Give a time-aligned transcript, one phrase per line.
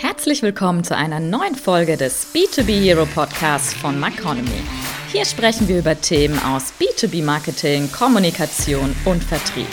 [0.00, 4.62] Herzlich willkommen zu einer neuen Folge des B2B Hero Podcasts von Maconomy.
[5.10, 9.66] Hier sprechen wir über Themen aus B2B Marketing, Kommunikation und Vertrieb.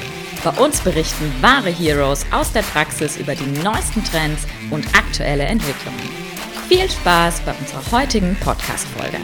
[0.43, 6.09] Bei uns berichten wahre Heroes aus der Praxis über die neuesten Trends und aktuelle Entwicklungen.
[6.69, 9.19] Viel Spaß bei unserer heutigen Podcast-Folge.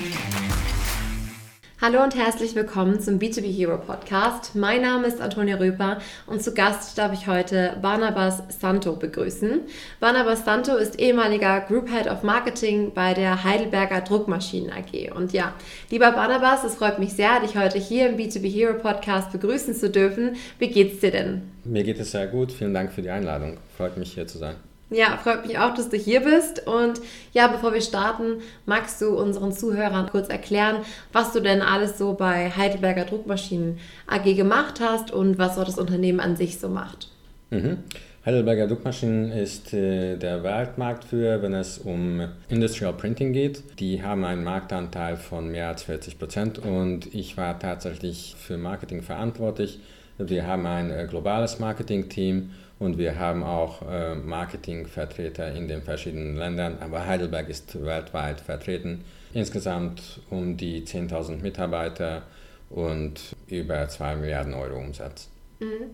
[1.83, 4.53] Hallo und herzlich willkommen zum B2B Hero Podcast.
[4.53, 9.61] Mein Name ist Antonia Röper und zu Gast darf ich heute Barnabas Santo begrüßen.
[9.99, 15.11] Barnabas Santo ist ehemaliger Group Head of Marketing bei der Heidelberger Druckmaschinen AG.
[15.15, 15.55] Und ja,
[15.89, 19.89] lieber Barnabas, es freut mich sehr, dich heute hier im B2B Hero Podcast begrüßen zu
[19.89, 20.35] dürfen.
[20.59, 21.41] Wie geht's dir denn?
[21.63, 22.51] Mir geht es sehr gut.
[22.51, 23.57] Vielen Dank für die Einladung.
[23.75, 24.53] Freut mich hier zu sein.
[24.93, 26.67] Ja, freut mich auch, dass du hier bist.
[26.67, 26.99] Und
[27.31, 30.83] ja, bevor wir starten, magst du unseren Zuhörern kurz erklären,
[31.13, 35.79] was du denn alles so bei Heidelberger Druckmaschinen AG gemacht hast und was auch das
[35.79, 37.07] Unternehmen an sich so macht.
[37.51, 37.77] Mhm.
[38.25, 43.63] Heidelberger Druckmaschinen ist äh, der Weltmarktführer, wenn es um Industrial Printing geht.
[43.79, 49.01] Die haben einen Marktanteil von mehr als 40 Prozent und ich war tatsächlich für Marketing
[49.01, 49.79] verantwortlich.
[50.17, 52.51] Wir haben ein äh, globales Marketing-Team
[52.81, 59.05] und wir haben auch äh, Marketingvertreter in den verschiedenen Ländern, aber Heidelberg ist weltweit vertreten.
[59.33, 62.23] Insgesamt um die 10.000 Mitarbeiter
[62.71, 65.29] und über 2 Milliarden Euro Umsatz.
[65.59, 65.91] Mhm.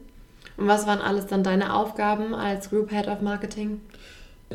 [0.55, 3.81] Und was waren alles dann deine Aufgaben als Group Head of Marketing?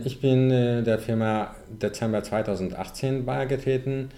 [0.02, 4.08] Ich bin äh, der Firma Dezember 2018 beigetreten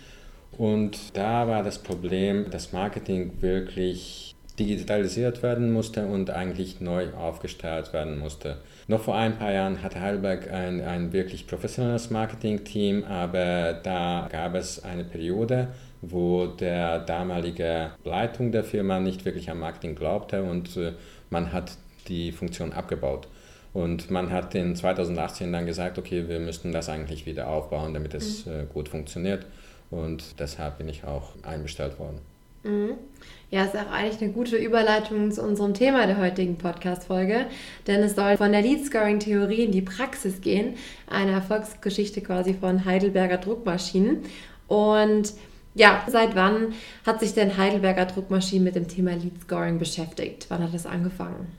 [0.56, 7.92] und da war das Problem, dass Marketing wirklich digitalisiert werden musste und eigentlich neu aufgestellt
[7.92, 8.58] werden musste.
[8.86, 14.54] Noch vor ein paar Jahren hatte Heidelberg ein, ein wirklich professionelles Marketing-Team, aber da gab
[14.54, 15.68] es eine Periode,
[16.02, 20.92] wo der damalige Leitung der Firma nicht wirklich am Marketing glaubte und äh,
[21.30, 21.72] man hat
[22.06, 23.26] die Funktion abgebaut.
[23.72, 28.14] Und man hat in 2018 dann gesagt, okay, wir müssten das eigentlich wieder aufbauen, damit
[28.14, 28.52] es mhm.
[28.52, 29.46] äh, gut funktioniert.
[29.90, 32.20] Und deshalb bin ich auch einbestellt worden.
[32.64, 32.94] Mhm.
[33.50, 37.46] Ja, ist auch eigentlich eine gute Überleitung zu unserem Thema der heutigen Podcast-Folge,
[37.86, 40.74] denn es soll von der Lead-Scoring-Theorie in die Praxis gehen,
[41.06, 44.24] eine Erfolgsgeschichte quasi von Heidelberger Druckmaschinen.
[44.66, 45.34] Und
[45.74, 46.74] ja, seit wann
[47.06, 50.46] hat sich denn Heidelberger Druckmaschinen mit dem Thema Lead-Scoring beschäftigt?
[50.48, 51.52] Wann hat das angefangen?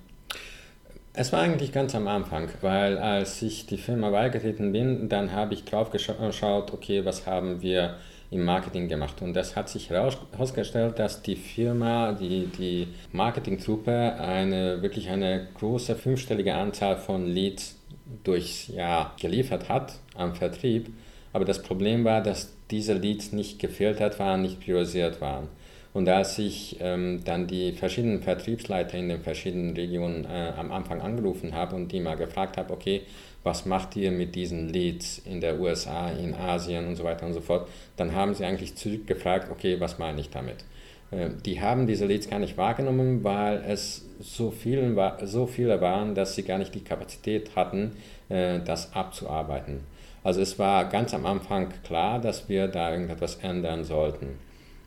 [1.14, 5.54] Es war eigentlich ganz am Anfang, weil als ich die Firma beigetreten bin, dann habe
[5.54, 7.96] ich drauf geschaut, okay, was haben wir
[8.36, 9.22] im Marketing gemacht.
[9.22, 15.96] Und das hat sich herausgestellt, dass die Firma, die, die Marketingtruppe, eine, wirklich eine große
[15.96, 17.76] fünfstellige Anzahl von Leads
[18.24, 20.90] durchs Jahr geliefert hat am Vertrieb.
[21.34, 25.48] Aber das Problem war, dass diese Leads nicht gefiltert waren, nicht priorisiert waren.
[25.94, 31.00] Und als ich ähm, dann die verschiedenen Vertriebsleiter in den verschiedenen Regionen äh, am Anfang
[31.00, 33.04] angerufen habe und die mal gefragt habe, okay,
[33.46, 37.34] was macht ihr mit diesen Leads in der USA, in Asien und so weiter und
[37.34, 40.66] so fort, dann haben sie eigentlich zurückgefragt, okay, was meine ich damit?
[41.12, 46.16] Äh, die haben diese Leads gar nicht wahrgenommen, weil es so, vielen, so viele waren,
[46.16, 47.92] dass sie gar nicht die Kapazität hatten,
[48.30, 49.82] äh, das abzuarbeiten.
[50.24, 54.40] Also es war ganz am Anfang klar, dass wir da irgendetwas ändern sollten.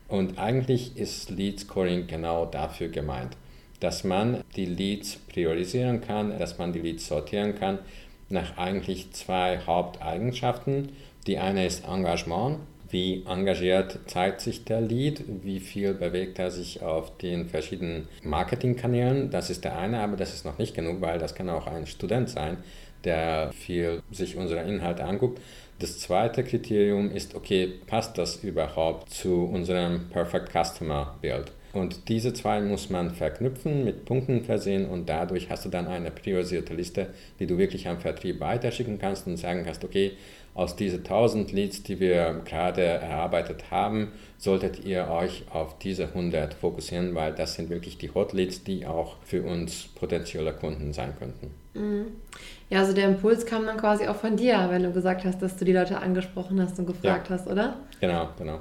[0.09, 3.37] Und eigentlich ist Lead Scoring genau dafür gemeint,
[3.79, 7.79] dass man die Leads priorisieren kann, dass man die Leads sortieren kann
[8.29, 10.93] nach eigentlich zwei Haupteigenschaften.
[11.27, 12.59] Die eine ist Engagement.
[12.91, 15.23] Wie engagiert zeigt sich der Lead?
[15.43, 19.29] Wie viel bewegt er sich auf den verschiedenen Marketingkanälen?
[19.29, 21.85] Das ist der eine, aber das ist noch nicht genug, weil das kann auch ein
[21.85, 22.57] Student sein,
[23.03, 25.39] der viel sich unsere Inhalte anguckt.
[25.77, 31.51] Das zweite Kriterium ist, okay, passt das überhaupt zu unserem Perfect Customer Bild?
[31.73, 36.09] Und diese zwei muss man verknüpfen, mit Punkten versehen und dadurch hast du dann eine
[36.09, 37.07] priorisierte Liste,
[37.39, 40.13] die du wirklich am Vertrieb weiterschicken kannst und sagen kannst, okay,
[40.55, 46.53] aus diesen 1000 Leads, die wir gerade erarbeitet haben, solltet ihr euch auf diese 100
[46.53, 51.13] fokussieren, weil das sind wirklich die Hot Leads, die auch für uns potenzielle Kunden sein
[51.17, 51.51] könnten.
[51.75, 52.07] Mhm.
[52.69, 55.55] Ja, also der Impuls kam dann quasi auch von dir, wenn du gesagt hast, dass
[55.55, 57.35] du die Leute angesprochen hast und gefragt ja.
[57.35, 57.77] hast, oder?
[57.99, 58.59] Genau, genau.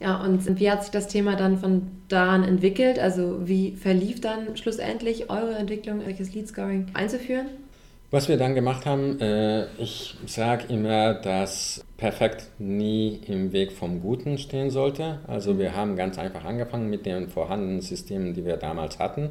[0.00, 2.98] Ja, und wie hat sich das Thema dann von da an entwickelt?
[2.98, 7.46] Also wie verlief dann schlussendlich eure Entwicklung, welches Lead Scoring einzuführen?
[8.10, 14.00] Was wir dann gemacht haben, äh, ich sage immer, dass perfekt nie im Weg vom
[14.00, 15.20] Guten stehen sollte.
[15.28, 19.30] Also wir haben ganz einfach angefangen mit den vorhandenen Systemen, die wir damals hatten.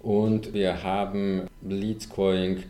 [0.00, 2.62] Und wir haben Lead Scoring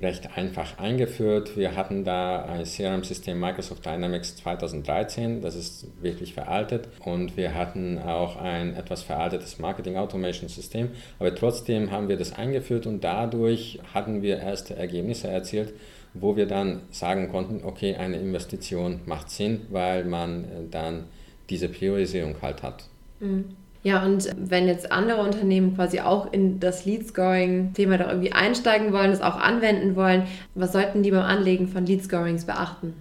[0.00, 1.56] recht einfach eingeführt.
[1.56, 7.98] Wir hatten da ein CRM-System Microsoft Dynamics 2013, das ist wirklich veraltet und wir hatten
[7.98, 13.80] auch ein etwas veraltetes Marketing Automation System, aber trotzdem haben wir das eingeführt und dadurch
[13.92, 15.74] hatten wir erste Ergebnisse erzielt
[16.14, 21.04] wo wir dann sagen konnten, okay, eine Investition macht Sinn, weil man äh, dann
[21.50, 22.84] diese Priorisierung halt hat.
[23.20, 23.56] Mhm.
[23.84, 29.10] Ja, und wenn jetzt andere Unternehmen quasi auch in das Lead-Scoring-Thema da irgendwie einsteigen wollen,
[29.10, 30.24] das auch anwenden wollen,
[30.54, 32.94] was sollten die beim Anlegen von Lead-Scorings beachten?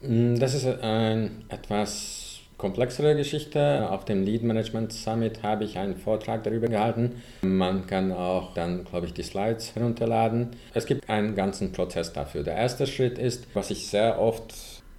[0.00, 2.24] Mm, das ist eine etwas
[2.56, 3.90] komplexere Geschichte.
[3.90, 7.22] Auf dem Lead Management Summit habe ich einen Vortrag darüber gehalten.
[7.42, 10.50] Man kann auch dann, glaube ich, die Slides herunterladen.
[10.72, 12.42] Es gibt einen ganzen Prozess dafür.
[12.44, 14.54] Der erste Schritt ist, was ich sehr oft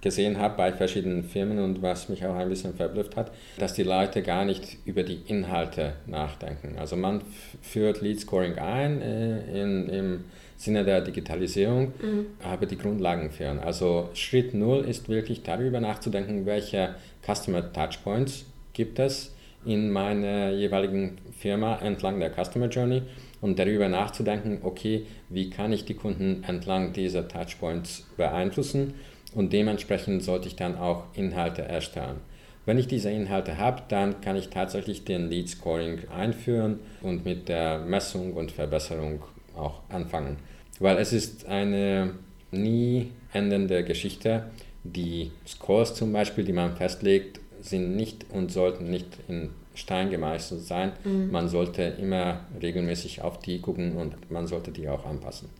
[0.06, 3.82] gesehen habe bei verschiedenen Firmen und was mich auch ein bisschen verblüfft hat, dass die
[3.82, 6.76] Leute gar nicht über die Inhalte nachdenken.
[6.78, 7.22] Also man
[7.60, 10.24] führt Lead Scoring ein äh, in, im
[10.56, 12.26] Sinne der Digitalisierung, mhm.
[12.40, 13.58] aber die Grundlagen fehlen.
[13.58, 16.94] Also Schritt null ist wirklich darüber nachzudenken, welche
[17.26, 18.44] Customer Touchpoints
[18.74, 23.02] gibt es in meiner jeweiligen Firma entlang der Customer Journey
[23.40, 28.94] und darüber nachzudenken, okay, wie kann ich die Kunden entlang dieser Touchpoints beeinflussen
[29.36, 32.16] und dementsprechend sollte ich dann auch Inhalte erstellen.
[32.64, 37.48] Wenn ich diese Inhalte habe, dann kann ich tatsächlich den Lead Scoring einführen und mit
[37.48, 39.22] der Messung und Verbesserung
[39.54, 40.38] auch anfangen.
[40.80, 42.14] Weil es ist eine
[42.50, 44.46] nie endende Geschichte.
[44.82, 50.62] Die Scores zum Beispiel, die man festlegt, sind nicht und sollten nicht in Stein gemeißelt
[50.62, 50.92] sein.
[51.04, 51.30] Mhm.
[51.30, 55.50] Man sollte immer regelmäßig auf die gucken und man sollte die auch anpassen.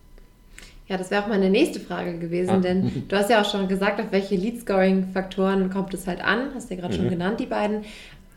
[0.87, 2.59] Ja, das wäre auch meine nächste Frage gewesen, ah.
[2.59, 6.69] denn du hast ja auch schon gesagt, auf welche Lead-Scoring-Faktoren kommt es halt an, hast
[6.69, 6.97] du ja gerade mhm.
[6.99, 7.81] schon genannt, die beiden.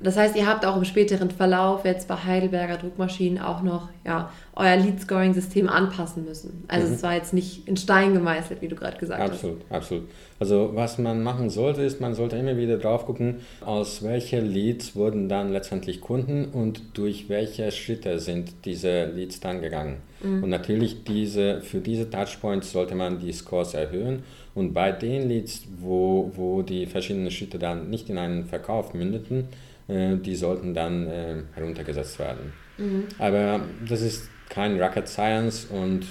[0.03, 4.33] Das heißt, ihr habt auch im späteren Verlauf jetzt bei Heidelberger Druckmaschinen auch noch ja,
[4.57, 6.65] euer Lead-Scoring-System anpassen müssen.
[6.69, 6.95] Also mhm.
[6.95, 9.77] es war jetzt nicht in Stein gemeißelt, wie du gerade gesagt absolut, hast.
[9.77, 10.09] Absolut, absolut.
[10.39, 14.97] Also was man machen sollte, ist, man sollte immer wieder drauf gucken, aus welchen Leads
[14.97, 19.99] wurden dann letztendlich Kunden und durch welche Schritte sind diese Leads dann gegangen.
[20.23, 20.45] Mhm.
[20.45, 24.23] Und natürlich diese, für diese Touchpoints sollte man die Scores erhöhen.
[24.55, 29.49] Und bei den Leads, wo, wo die verschiedenen Schritte dann nicht in einen Verkauf mündeten,
[29.89, 32.53] die sollten dann äh, heruntergesetzt werden.
[32.79, 33.05] Mhm.
[33.19, 36.07] Aber das ist kein Rocket Science und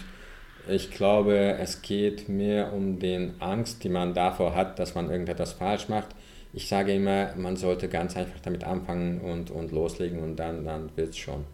[0.67, 5.53] ich glaube, es geht mehr um den Angst, die man davor hat, dass man irgendetwas
[5.53, 6.09] falsch macht.
[6.53, 10.89] Ich sage immer, man sollte ganz einfach damit anfangen und, und loslegen und dann, dann
[10.95, 11.45] wird es schon.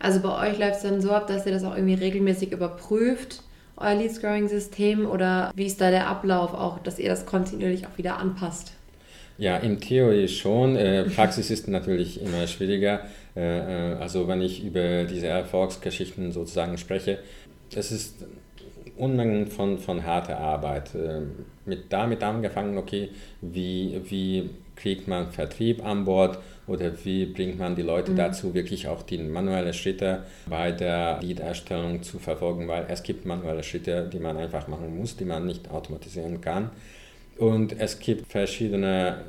[0.00, 3.42] Also bei euch läuft es dann so ab, dass ihr das auch irgendwie regelmäßig überprüft,
[3.76, 8.18] euer Lead-Scoring-System oder wie ist da der Ablauf auch, dass ihr das kontinuierlich auch wieder
[8.18, 8.72] anpasst?
[9.38, 10.74] Ja, in Theorie schon.
[10.74, 13.02] Äh, Praxis ist natürlich immer schwieriger.
[13.36, 17.20] Äh, äh, also wenn ich über diese Erfolgsgeschichten sozusagen spreche,
[17.74, 18.26] es ist
[18.96, 20.90] Unmengen von, von harter Arbeit.
[21.64, 27.76] Mit damit angefangen, okay, wie, wie kriegt man Vertrieb an Bord oder wie bringt man
[27.76, 28.16] die Leute mhm.
[28.16, 33.62] dazu, wirklich auch die manuellen Schritte bei der Lead-Erstellung zu verfolgen, weil es gibt manuelle
[33.62, 36.70] Schritte, die man einfach machen muss, die man nicht automatisieren kann.
[37.38, 39.24] Und es gibt verschiedene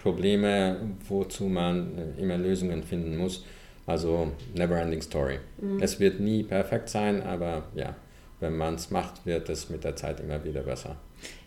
[0.00, 0.76] Probleme,
[1.08, 3.44] wozu man immer Lösungen finden muss.
[3.86, 5.38] Also never ending story.
[5.60, 5.80] Mhm.
[5.82, 7.96] Es wird nie perfekt sein, aber ja,
[8.40, 10.96] wenn man es macht, wird es mit der Zeit immer wieder besser.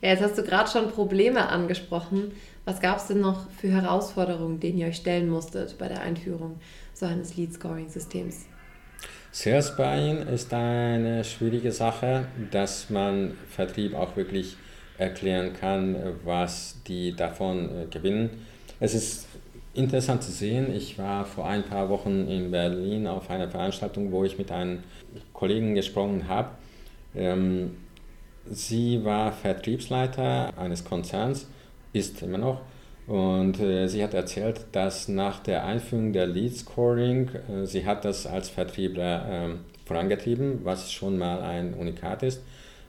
[0.02, 2.34] Ja, jetzt hast du gerade schon Probleme angesprochen.
[2.66, 6.60] Was gab es denn noch für Herausforderungen, denen ihr euch stellen musstet bei der Einführung
[6.94, 8.48] so eines Lead-Scoring-Systems?
[9.32, 14.58] Sales Buying ist eine schwierige Sache, dass man Vertrieb auch wirklich
[15.02, 18.46] erklären kann, was die davon äh, gewinnen.
[18.80, 19.28] Es ist
[19.74, 20.74] interessant zu sehen.
[20.74, 24.84] Ich war vor ein paar Wochen in Berlin auf einer Veranstaltung, wo ich mit einem
[25.34, 26.52] Kollegen gesprochen habe.
[27.16, 27.78] Ähm,
[28.50, 31.48] sie war Vertriebsleiter eines Konzerns,
[31.94, 32.62] ist immer noch.
[33.08, 38.06] Und äh, sie hat erzählt, dass nach der Einführung der Lead Scoring, äh, sie hat
[38.06, 39.50] das als Vertriebler äh,
[39.86, 42.42] vorangetrieben, was schon mal ein Unikat ist.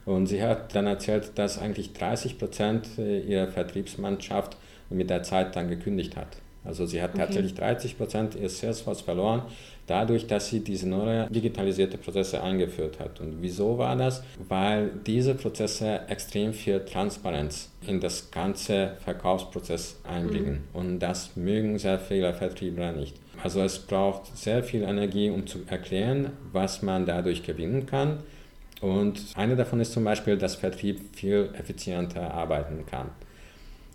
[0.04, 4.56] Und sie hat dann erzählt, dass eigentlich 30 Prozent äh, ihrer Vertriebsmannschaft
[4.90, 6.36] mit der Zeit dann gekündigt hat.
[6.64, 7.24] Also sie hat okay.
[7.24, 9.42] tatsächlich 30 Prozent ihres Salesforce verloren,
[9.86, 13.20] dadurch, dass sie diese neue digitalisierte Prozesse eingeführt hat.
[13.20, 14.22] Und wieso war das?
[14.48, 20.64] Weil diese Prozesse extrem viel Transparenz in das ganze Verkaufsprozess einbringen.
[20.72, 20.78] Mhm.
[20.78, 23.16] Und das mögen sehr viele Vertriebler nicht.
[23.42, 28.18] Also es braucht sehr viel Energie, um zu erklären, was man dadurch gewinnen kann
[28.82, 33.10] und eine davon ist zum Beispiel, dass Vertrieb viel effizienter arbeiten kann.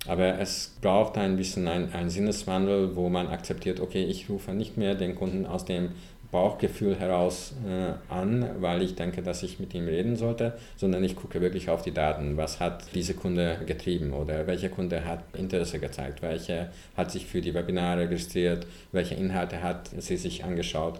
[0.08, 4.96] Aber es braucht ein bisschen einen Sinneswandel, wo man akzeptiert, okay, ich rufe nicht mehr
[4.96, 5.90] den Kunden aus dem
[6.32, 11.16] Bauchgefühl heraus äh, an, weil ich denke, dass ich mit ihm reden sollte, sondern ich
[11.16, 12.38] gucke wirklich auf die Daten.
[12.38, 17.42] Was hat diese Kunde getrieben oder welcher Kunde hat Interesse gezeigt, welcher hat sich für
[17.42, 21.00] die Webinare registriert, welche Inhalte hat sie sich angeschaut.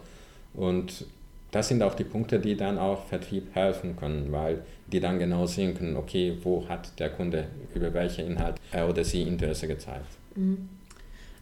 [0.54, 1.06] Und
[1.52, 5.46] das sind auch die Punkte, die dann auch Vertrieb helfen können, weil die dann genau
[5.46, 10.18] sehen können, okay, wo hat der Kunde über welche Inhalt er oder sie Interesse gezeigt.
[10.36, 10.70] Mhm.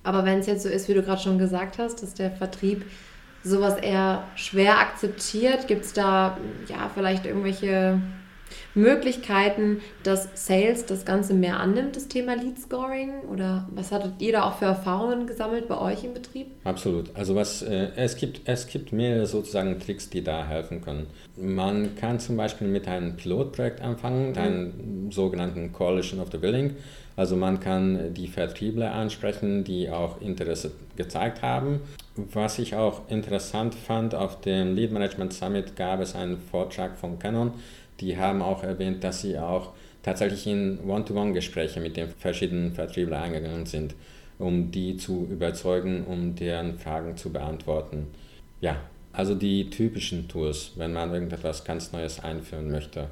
[0.04, 2.86] Aber wenn es jetzt so ist, wie du gerade schon gesagt hast, dass der Vertrieb
[3.44, 8.00] sowas eher schwer akzeptiert, gibt es da ja vielleicht irgendwelche
[8.76, 13.22] Möglichkeiten, dass Sales das Ganze mehr annimmt, das Thema Lead Scoring?
[13.32, 16.48] Oder was hattet ihr da auch für Erfahrungen gesammelt bei euch im Betrieb?
[16.64, 17.16] Absolut.
[17.16, 21.08] Also was äh, es gibt, es gibt mehrere sozusagen Tricks, die da helfen können.
[21.38, 24.38] Man kann zum Beispiel mit einem Pilotprojekt anfangen, mhm.
[24.38, 26.76] einem sogenannten Coalition of the Willing.
[27.18, 31.80] Also man kann die Vertriebler ansprechen, die auch Interesse gezeigt haben.
[32.18, 37.18] Was ich auch interessant fand, auf dem Lead Management Summit gab es einen Vortrag von
[37.18, 37.54] Canon,
[38.02, 43.66] die haben auch erwähnt, dass sie auch tatsächlich in One-to-One-Gespräche mit den verschiedenen Vertrieblern eingegangen
[43.66, 43.96] sind,
[44.38, 48.08] um die zu überzeugen, um deren Fragen zu beantworten.
[48.62, 48.78] Ja,
[49.14, 53.08] also die typischen Tools, wenn man irgendetwas ganz Neues einführen möchte.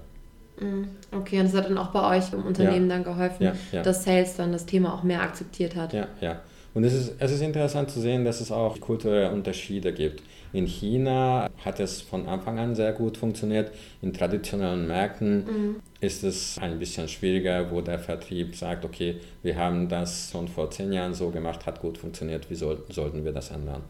[0.60, 2.96] Mm, okay, und das hat dann auch bei euch im Unternehmen ja.
[2.96, 3.82] dann geholfen, ja, ja.
[3.82, 5.94] dass Sales dann das Thema auch mehr akzeptiert hat.
[5.94, 6.42] Ja, ja.
[6.74, 10.24] Und es ist, es ist interessant zu sehen, dass es auch kulturelle Unterschiede gibt.
[10.54, 13.72] In China hat es von Anfang an sehr gut funktioniert.
[14.04, 15.76] In traditionellen Märkten mhm.
[16.00, 20.70] ist es ein bisschen schwieriger, wo der Vertrieb sagt, okay, wir haben das schon vor
[20.70, 23.82] zehn Jahren so gemacht, hat gut funktioniert, wie soll, sollten wir das ändern?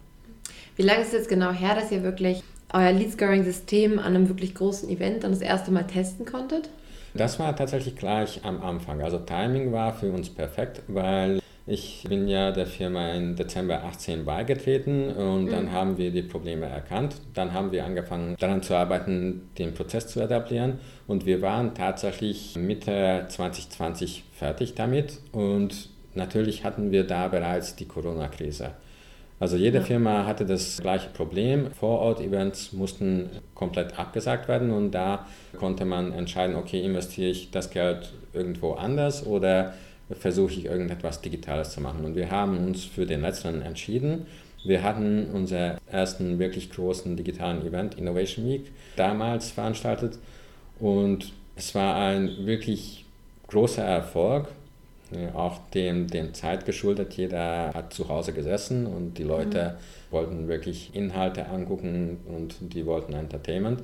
[0.77, 2.41] Wie lange ist es jetzt genau her, dass ihr wirklich
[2.71, 6.69] euer Lead-Scoring-System an einem wirklich großen Event dann das erste Mal testen konntet?
[7.13, 9.01] Das war tatsächlich gleich am Anfang.
[9.01, 14.25] Also Timing war für uns perfekt, weil ich bin ja der Firma im Dezember 18
[14.25, 15.49] beigetreten und mhm.
[15.49, 17.15] dann haben wir die Probleme erkannt.
[17.33, 22.57] Dann haben wir angefangen daran zu arbeiten, den Prozess zu etablieren und wir waren tatsächlich
[22.57, 28.71] Mitte 2020 fertig damit und natürlich hatten wir da bereits die Corona-Krise.
[29.39, 29.83] Also jede ja.
[29.83, 31.71] Firma hatte das gleiche Problem.
[31.71, 35.27] Vorort-Events mussten komplett abgesagt werden und da
[35.57, 39.73] konnte man entscheiden, okay, investiere ich das Geld irgendwo anders oder
[40.11, 42.05] versuche ich irgendetwas Digitales zu machen.
[42.05, 44.25] Und wir haben uns für den letzten entschieden.
[44.63, 50.17] Wir hatten unseren ersten wirklich großen digitalen Event, Innovation Week, damals veranstaltet.
[50.79, 53.05] Und es war ein wirklich
[53.47, 54.47] großer Erfolg,
[55.33, 57.13] auch dem, dem Zeit geschuldet.
[57.13, 60.13] Jeder hat zu Hause gesessen und die Leute mhm.
[60.15, 63.83] wollten wirklich Inhalte angucken und die wollten Entertainment.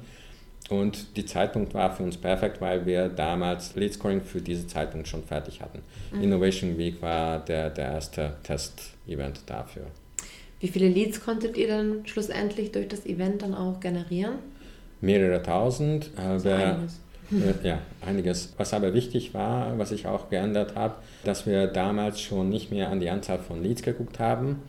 [0.70, 5.08] Und die Zeitpunkt war für uns perfekt, weil wir damals Lead Scoring für diesen Zeitpunkt
[5.08, 5.80] schon fertig hatten.
[6.12, 6.24] Mhm.
[6.24, 9.88] Innovation Week war der, der erste Test-Event dafür.
[10.60, 14.36] Wie viele Leads konntet ihr dann schlussendlich durch das Event dann auch generieren?
[15.02, 16.12] Mehrere tausend.
[16.18, 17.00] Aber, einiges.
[17.32, 18.54] Äh, ja, einiges.
[18.58, 22.90] Was aber wichtig war, was ich auch geändert habe, dass wir damals schon nicht mehr
[22.90, 24.62] an die Anzahl von Leads geguckt haben,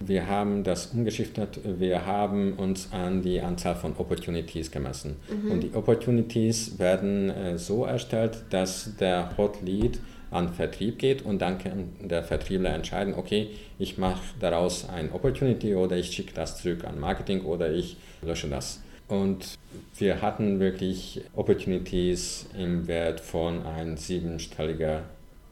[0.00, 1.60] wir haben das umgeschiftet.
[1.64, 5.16] Wir haben uns an die Anzahl von Opportunities gemessen.
[5.30, 5.50] Mhm.
[5.50, 9.98] Und die Opportunities werden äh, so erstellt, dass der Hot Lead
[10.30, 15.74] an Vertrieb geht und dann kann der Vertriebler entscheiden, okay, ich mache daraus ein Opportunity
[15.74, 18.80] oder ich schicke das zurück an Marketing oder ich lösche das.
[19.08, 19.56] Und
[19.96, 25.04] wir hatten wirklich Opportunities im Wert von ein siebenstelliger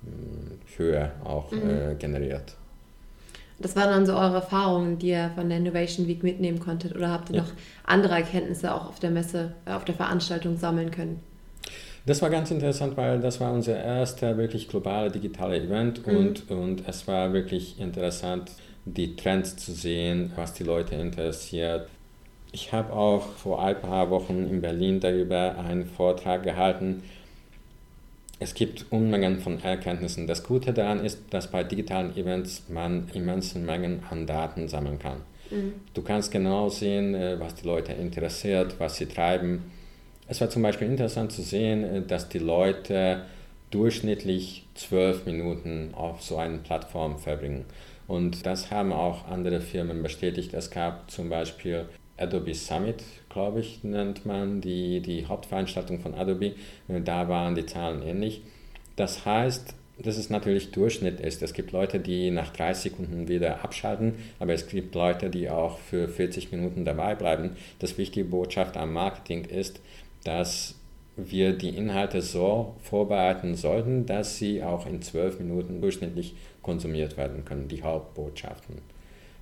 [0.02, 1.70] hm, Höhe auch mhm.
[1.70, 2.56] äh, generiert.
[3.58, 6.96] Das waren dann so eure Erfahrungen, die ihr von der Innovation Week mitnehmen konntet?
[6.96, 7.42] Oder habt ihr ja.
[7.42, 7.50] noch
[7.84, 11.20] andere Erkenntnisse auch auf der Messe, äh, auf der Veranstaltung sammeln können?
[12.06, 16.16] Das war ganz interessant, weil das war unser erster wirklich globale digitale Event mhm.
[16.16, 18.50] und, und es war wirklich interessant,
[18.84, 21.88] die Trends zu sehen, was die Leute interessiert.
[22.52, 27.02] Ich habe auch vor ein paar Wochen in Berlin darüber einen Vortrag gehalten,
[28.40, 30.26] es gibt Unmengen von Erkenntnissen.
[30.26, 35.18] Das Gute daran ist, dass bei digitalen Events man immense Mengen an Daten sammeln kann.
[35.50, 35.74] Mhm.
[35.92, 39.70] Du kannst genau sehen, äh, was die Leute interessiert, was sie treiben.
[40.26, 43.22] Es war zum Beispiel interessant zu sehen, äh, dass die Leute
[43.70, 47.64] durchschnittlich zwölf Minuten auf so einer Plattform verbringen.
[48.06, 50.54] Und das haben auch andere Firmen bestätigt.
[50.54, 51.86] Es gab zum Beispiel
[52.16, 53.02] Adobe Summit,
[53.34, 56.54] glaube ich, nennt man die, die Hauptveranstaltung von Adobe.
[56.88, 58.42] Da waren die Zahlen ähnlich.
[58.96, 61.42] Das heißt, dass es natürlich Durchschnitt ist.
[61.42, 65.78] Es gibt Leute, die nach 30 Sekunden wieder abschalten, aber es gibt Leute, die auch
[65.78, 67.56] für 40 Minuten dabei bleiben.
[67.80, 69.80] Das wichtige Botschaft am Marketing ist,
[70.24, 70.76] dass
[71.16, 77.44] wir die Inhalte so vorbereiten sollten, dass sie auch in 12 Minuten durchschnittlich konsumiert werden
[77.44, 78.94] können, die Hauptbotschaften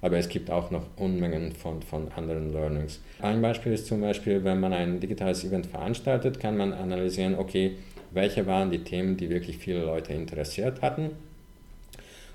[0.02, 3.00] aber es gibt auch noch Unmengen von, von anderen Learnings.
[3.21, 7.76] Ein Beispiel ist zum Beispiel, wenn man ein digitales Event veranstaltet, kann man analysieren, okay,
[8.11, 11.12] welche waren die Themen, die wirklich viele Leute interessiert hatten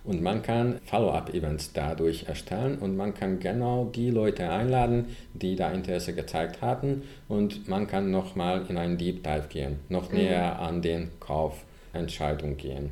[0.04, 5.70] Und man kann Follow-up-Events dadurch erstellen und man kann genau die Leute einladen, die da
[5.70, 10.18] Interesse gezeigt hatten und man kann nochmal in einen Deep Dive gehen, noch mhm.
[10.18, 12.92] näher an den Kaufentscheidung gehen.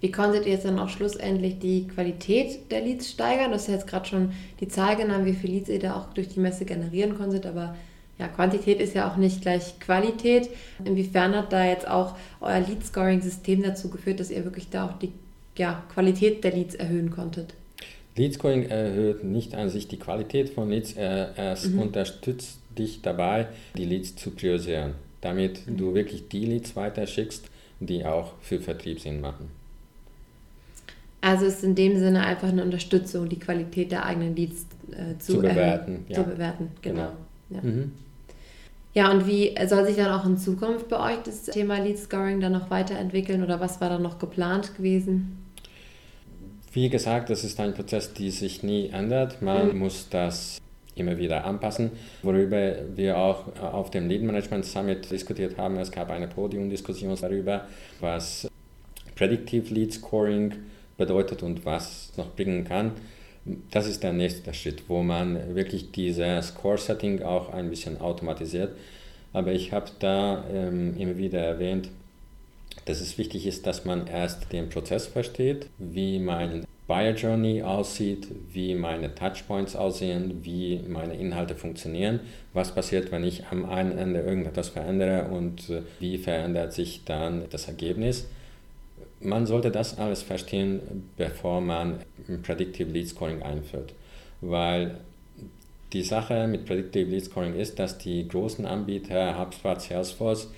[0.00, 3.50] Wie konntet ihr jetzt dann auch schlussendlich die Qualität der Leads steigern?
[3.50, 6.12] Du hast ja jetzt gerade schon die Zahl genannt, wie viele Leads ihr da auch
[6.14, 7.74] durch die Messe generieren konntet, aber
[8.18, 10.48] ja, Quantität ist ja auch nicht gleich Qualität.
[10.84, 15.12] Inwiefern hat da jetzt auch euer Lead-Scoring-System dazu geführt, dass ihr wirklich da auch die
[15.56, 17.54] ja, Qualität der Leads erhöhen konntet?
[18.16, 21.78] Lead Scoring erhöht nicht an sich die Qualität von Leads, es mhm.
[21.78, 25.76] unterstützt dich dabei, die Leads zu priorisieren, damit mhm.
[25.76, 27.46] du wirklich die Leads weiterschickst,
[27.78, 29.57] die auch für Vertrieb Sinn machen.
[31.20, 35.34] Also ist in dem Sinne einfach eine Unterstützung, die Qualität der eigenen Leads äh, zu,
[35.34, 36.04] zu, bewerten.
[36.08, 36.16] Ja.
[36.16, 37.12] Zu bewerten, genau.
[37.50, 37.62] genau.
[37.62, 37.62] Ja.
[37.62, 37.92] Mhm.
[38.94, 42.40] ja, und wie soll sich dann auch in Zukunft bei euch das Thema Lead Scoring
[42.40, 45.38] dann noch weiterentwickeln oder was war dann noch geplant gewesen?
[46.72, 49.40] Wie gesagt, das ist ein Prozess, der sich nie ändert.
[49.42, 49.78] Man mhm.
[49.78, 50.60] muss das
[50.94, 55.76] immer wieder anpassen, worüber wir auch auf dem Lead Management Summit diskutiert haben.
[55.78, 57.66] Es gab eine Podiumdiskussion darüber,
[58.00, 58.48] was
[59.14, 60.54] Predictive Lead Scoring
[60.98, 62.92] bedeutet und was noch bringen kann.
[63.70, 68.76] Das ist der nächste Schritt, wo man wirklich dieses Score-Setting auch ein bisschen automatisiert.
[69.32, 71.88] Aber ich habe da ähm, immer wieder erwähnt,
[72.84, 78.28] dass es wichtig ist, dass man erst den Prozess versteht, wie mein Buyer Journey aussieht,
[78.50, 82.20] wie meine Touchpoints aussehen, wie meine Inhalte funktionieren,
[82.54, 87.44] was passiert, wenn ich am einen Ende irgendetwas verändere und äh, wie verändert sich dann
[87.50, 88.26] das Ergebnis.
[89.20, 92.00] Man sollte das alles verstehen, bevor man
[92.42, 93.94] Predictive Lead Scoring einführt,
[94.40, 94.98] weil
[95.92, 100.48] die Sache mit Predictive Lead Scoring ist, dass die großen Anbieter, HubSpot, Salesforce,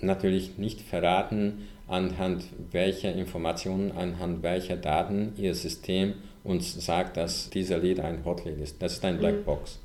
[0.00, 7.78] natürlich nicht verraten, anhand welcher Informationen, anhand welcher Daten ihr System uns sagt, dass dieser
[7.78, 8.80] Lead ein Hotlead ist.
[8.82, 9.78] Das ist ein Blackbox.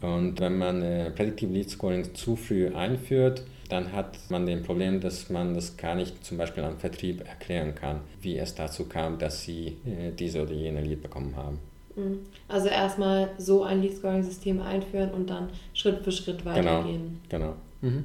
[0.00, 0.08] Mhm.
[0.08, 5.00] Und wenn man äh, Predictive Lead Scoring zu früh einführt, dann hat man das Problem,
[5.00, 9.18] dass man das gar nicht zum Beispiel am Vertrieb erklären kann, wie es dazu kam,
[9.18, 11.58] dass sie äh, diese oder jene Lead bekommen haben.
[11.96, 12.18] Mhm.
[12.48, 17.20] Also erstmal so ein Lead-Scoring-System einführen und dann Schritt für Schritt genau, weitergehen.
[17.30, 17.94] Genau, genau.
[17.94, 18.04] Mhm.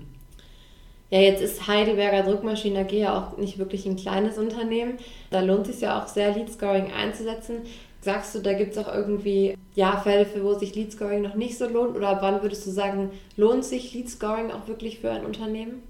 [1.10, 4.97] Ja, jetzt ist Heidelberger Druckmaschinen AG ja auch nicht wirklich ein kleines Unternehmen.
[5.30, 7.62] Da lohnt es sich ja auch sehr, Lead Scoring einzusetzen.
[8.01, 11.36] Sagst du, da gibt es auch irgendwie ja, Fälle, für wo sich Lead Scoring noch
[11.36, 11.95] nicht so lohnt?
[11.95, 15.83] Oder wann würdest du sagen, lohnt sich Lead Scoring auch wirklich für ein Unternehmen?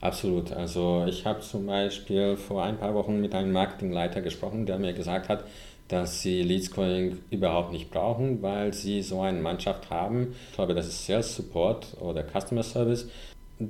[0.00, 0.52] Absolut.
[0.52, 4.92] Also ich habe zum Beispiel vor ein paar Wochen mit einem Marketingleiter gesprochen, der mir
[4.92, 5.44] gesagt hat,
[5.88, 10.34] dass sie Lead Scoring überhaupt nicht brauchen, weil sie so eine Mannschaft haben.
[10.48, 13.08] Ich glaube, das ist Sales Support oder Customer Service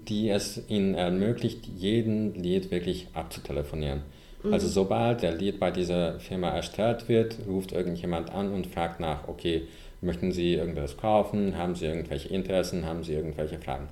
[0.06, 4.02] die es ihnen ermöglicht, jeden Lead wirklich abzutelefonieren.
[4.42, 4.52] Mhm.
[4.52, 9.28] Also sobald der Lead bei dieser Firma erstellt wird, ruft irgendjemand an und fragt nach,
[9.28, 9.62] okay,
[10.00, 13.88] möchten Sie irgendwas kaufen, haben Sie irgendwelche Interessen, haben Sie irgendwelche Fragen.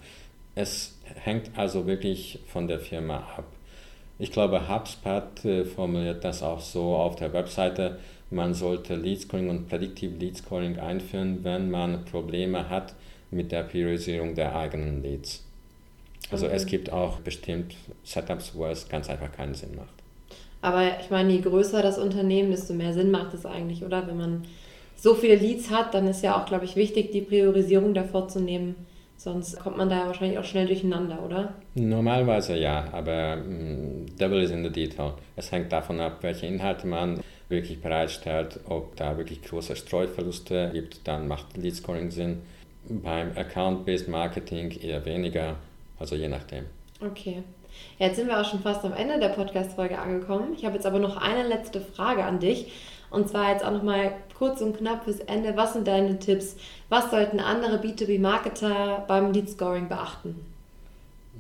[0.55, 3.45] Es hängt also wirklich von der Firma ab.
[4.19, 7.99] Ich glaube, HubSpot äh, formuliert das auch so auf der Webseite.
[8.31, 12.95] Man sollte Lead Scoring und Predictive Lead Scoring einführen, wenn man Probleme hat
[13.31, 15.45] mit der Priorisierung der eigenen Leads.
[16.31, 16.57] Also okay.
[16.57, 20.00] es gibt auch bestimmt Setups, wo es ganz einfach keinen Sinn macht.
[20.63, 24.07] Aber ich meine, je größer das Unternehmen, desto mehr Sinn macht es eigentlich, oder?
[24.07, 24.43] Wenn man
[24.97, 28.41] so viele Leads hat, dann ist ja auch, glaube ich, wichtig, die Priorisierung davor zu
[28.41, 28.75] nehmen.
[29.17, 31.55] Sonst kommt man da ja wahrscheinlich auch schnell durcheinander, oder?
[31.75, 35.13] Normalerweise ja, aber um, Devil is in the detail.
[35.37, 37.21] Es hängt davon ab, welche Inhalte man
[37.51, 42.39] wirklich bereitstellt, ob da wirklich große Streuverluste gibt, dann macht Lead Scoring Sinn.
[42.89, 45.57] Beim Account-Based Marketing eher weniger.
[45.99, 46.65] Also je nachdem.
[47.05, 47.43] Okay.
[48.01, 50.55] Jetzt sind wir auch schon fast am Ende der Podcast-Folge angekommen.
[50.57, 52.73] Ich habe jetzt aber noch eine letzte Frage an dich.
[53.11, 55.55] Und zwar jetzt auch nochmal kurz und knapp fürs Ende.
[55.55, 56.57] Was sind deine Tipps?
[56.89, 60.35] Was sollten andere B2B-Marketer beim Lead-Scoring beachten?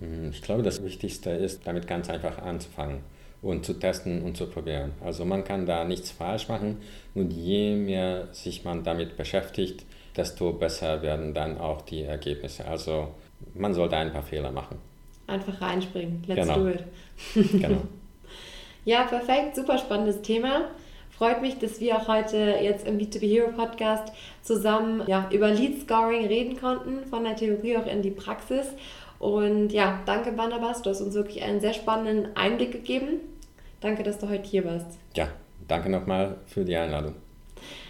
[0.01, 2.99] Hm, ich glaube, das Wichtigste ist, damit ganz einfach anzufangen
[3.41, 4.93] und zu testen und zu probieren.
[5.03, 6.83] Also man kann da nichts falsch machen
[7.15, 12.67] und je mehr sich man damit beschäftigt, desto besser werden dann auch die Ergebnisse.
[12.67, 13.15] Also
[13.55, 14.90] man sollte ein paar Fehler machen.
[15.31, 16.23] Einfach reinspringen.
[16.27, 16.59] Let's genau.
[16.59, 16.85] do it.
[17.53, 17.83] genau.
[18.85, 19.57] Ja, perfekt.
[19.57, 20.69] Super spannendes Thema.
[21.11, 24.13] Freut mich, dass wir auch heute jetzt im B2B Hero Podcast
[24.43, 28.67] zusammen ja, über Lead Scoring reden konnten, von der Theorie auch in die Praxis.
[29.19, 33.21] Und ja, danke Barnabas, du hast uns wirklich einen sehr spannenden Einblick gegeben.
[33.81, 34.99] Danke, dass du heute hier warst.
[35.15, 35.29] Ja,
[35.69, 37.15] danke nochmal für die Einladung.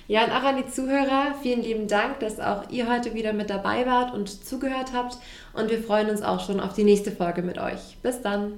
[0.08, 3.48] Ja, und auch an die Zuhörer, vielen lieben Dank, dass auch ihr heute wieder mit
[3.48, 5.18] dabei wart und zugehört habt.
[5.52, 7.98] Und wir freuen uns auch schon auf die nächste Folge mit euch.
[8.02, 8.54] Bis dann.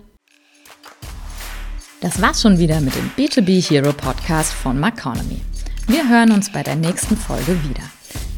[2.00, 5.42] Das war's schon wieder mit dem B2B Hero Podcast von Maconomy.
[5.86, 7.82] Wir hören uns bei der nächsten Folge wieder.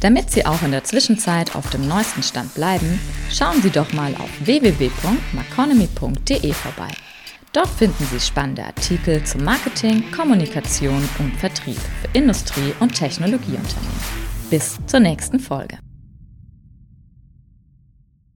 [0.01, 3.01] Damit Sie auch in der Zwischenzeit auf dem neuesten Stand bleiben,
[3.33, 6.91] schauen Sie doch mal auf www.maconomy.de vorbei.
[7.55, 14.01] Dort finden Sie spannende Artikel zu Marketing, Kommunikation und Vertrieb für Industrie- und Technologieunternehmen.
[14.51, 15.79] Bis zur nächsten Folge.